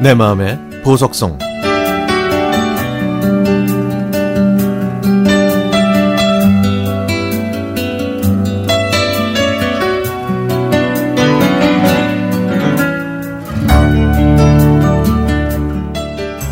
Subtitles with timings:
[0.00, 1.38] 내 마음의 보석성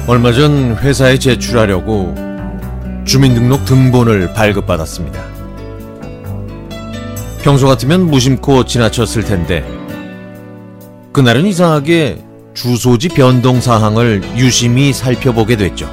[0.09, 2.15] 얼마 전 회사에 제출하려고
[3.05, 5.21] 주민등록 등본을 발급받았습니다.
[7.43, 9.65] 평소 같으면 무심코 지나쳤을 텐데
[11.13, 12.25] 그날은 이상하게
[12.57, 15.89] 주소지 변동 사항을 유심히 살펴보게 됐죠.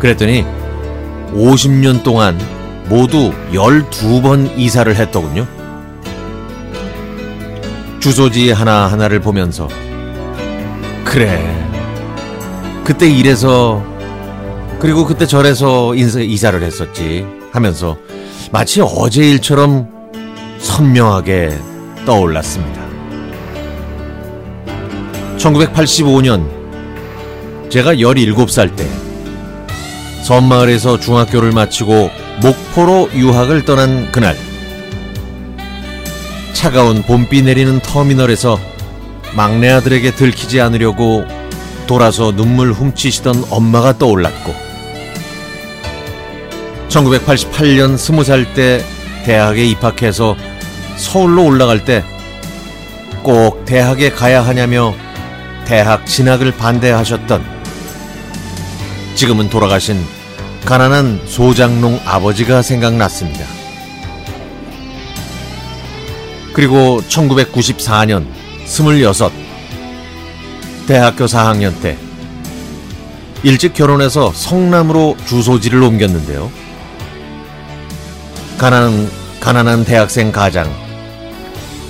[0.00, 0.44] 그랬더니
[1.32, 2.36] 50년 동안
[2.88, 5.46] 모두 12번 이사를 했더군요.
[8.00, 9.68] 주소지 하나하나를 보면서
[11.04, 11.54] 그래
[12.84, 13.82] 그때 이래서
[14.80, 17.96] 그리고 그때 저래서 인사, 이사를 했었지 하면서
[18.52, 19.88] 마치 어제 일처럼
[20.58, 21.58] 선명하게
[22.04, 22.85] 떠올랐습니다.
[25.38, 26.50] 1985년
[27.70, 28.88] 제가 17살 때
[30.24, 32.10] 섬마을에서 중학교를 마치고
[32.42, 34.36] 목포로 유학을 떠난 그날
[36.52, 38.58] 차가운 봄비 내리는 터미널에서
[39.34, 41.24] 막내 아들에게 들키지 않으려고
[41.86, 44.54] 돌아서 눈물 훔치시던 엄마가 떠올랐고
[46.88, 48.82] 1988년 20살 때
[49.24, 50.36] 대학에 입학해서
[50.96, 52.02] 서울로 올라갈 때
[53.26, 54.94] 꼭 대학에 가야 하냐며
[55.66, 57.44] 대학 진학을 반대하셨던
[59.16, 60.00] 지금은 돌아가신
[60.64, 63.44] 가난한 소장농 아버지가 생각났습니다.
[66.52, 68.26] 그리고 1994년
[68.64, 69.32] 26
[70.86, 71.98] 대학교 4학년 때
[73.42, 76.50] 일찍 결혼해서 성남으로 주소지를 옮겼는데요.
[78.58, 80.72] 가난한, 가난한 대학생 가장,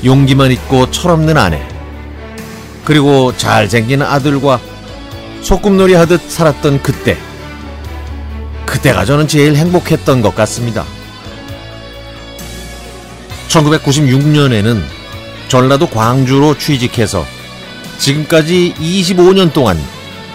[0.05, 1.76] 용기만 있고 철없는 아내,
[2.87, 4.61] 그리고 잘생긴 아들과
[5.43, 7.19] 소꿉놀이 하듯 살았던 그때.
[8.65, 10.85] 그때가 저는 제일 행복했던 것 같습니다.
[13.49, 14.81] 1996년에는
[15.49, 17.25] 전라도 광주로 취직해서
[17.99, 19.77] 지금까지 25년 동안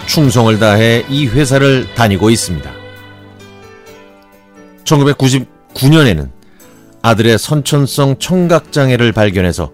[0.04, 2.70] 충성을 다해 이 회사를 다니고 있습니다.
[4.84, 6.28] 1999년에는
[7.00, 9.72] 아들의 선천성 청각장애를 발견해서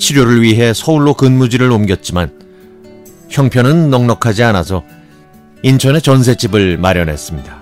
[0.00, 2.32] 치료를 위해 서울로 근무지를 옮겼지만
[3.28, 4.82] 형편은 넉넉하지 않아서
[5.62, 7.60] 인천에 전셋집을 마련했습니다.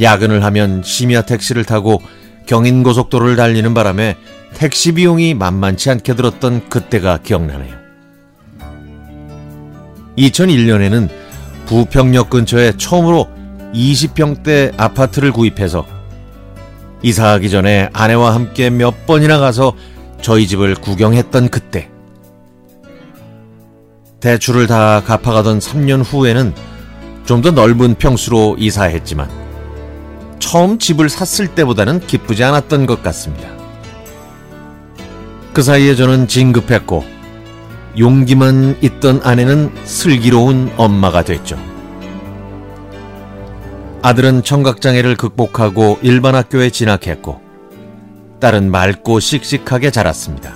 [0.00, 2.00] 야근을 하면 심야 택시를 타고
[2.46, 4.16] 경인고속도로를 달리는 바람에
[4.54, 7.74] 택시 비용이 만만치 않게 들었던 그때가 기억나네요.
[10.16, 11.08] 2001년에는
[11.66, 13.28] 부평역 근처에 처음으로
[13.74, 15.84] 20평대 아파트를 구입해서
[17.02, 19.74] 이사하기 전에 아내와 함께 몇 번이나 가서
[20.20, 21.90] 저희 집을 구경했던 그때.
[24.20, 26.54] 대출을 다 갚아가던 3년 후에는
[27.26, 29.28] 좀 더 넓은 평수로 이사했지만
[30.38, 33.48] 처음 집을 샀을 때보다는 기쁘지 않았던 것 같습니다.
[35.52, 37.04] 그 사이에 저는 진급했고
[37.98, 41.58] 용기만 있던 아내는 슬기로운 엄마가 됐죠.
[44.02, 47.40] 아들은 청각장애를 극복하고 일반 학교에 진학했고
[48.40, 50.54] 딸은 맑고 씩씩하게 자랐습니다.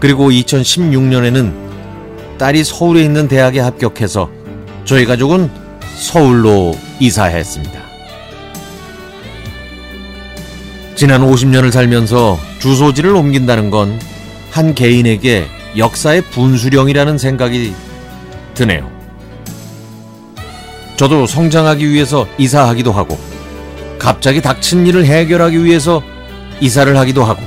[0.00, 4.30] 그리고 2016년에는 딸이 서울에 있는 대학에 합격해서
[4.84, 5.50] 저희 가족은
[5.96, 7.86] 서울로 이사했습니다.
[10.94, 14.16] 지난 50년을 살면서 주소지를 옮긴다는 건
[14.56, 17.74] 한 개인에게 역사의 분수령이라는 생각이
[18.54, 18.90] 드네요.
[20.96, 23.18] 저도 성장하기 위해서 이사하기도 하고,
[23.98, 26.02] 갑자기 닥친 일을 해결하기 위해서
[26.60, 27.42] 이사를 하기도 하고,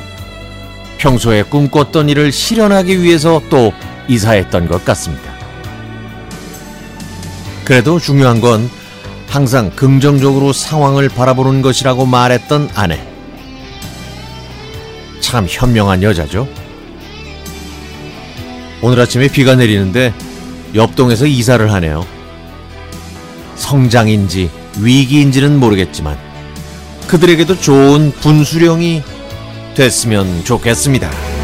[0.97, 3.73] 평소에 꿈꿨던 일을 실현하기 위해서 또
[4.07, 5.31] 이사했던 것 같습니다.
[7.63, 8.69] 그래도 중요한 건
[9.27, 12.99] 항상 긍정적으로 상황을 바라보는 것이라고 말했던 아내.
[15.21, 16.47] 참 현명한 여자죠.
[18.81, 20.13] 오늘 아침에 비가 내리는데
[20.73, 22.05] 옆동에서 이사를 하네요.
[23.55, 24.49] 성장인지
[24.79, 26.17] 위기인지는 모르겠지만
[27.09, 29.01] 그들에게도 좋은 분수령이
[29.75, 31.38] 됐으면 좋겠습니다.